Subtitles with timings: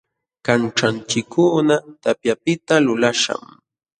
[0.45, 3.43] Kanćhanchikkuna tapyapiqta lulaśhqam.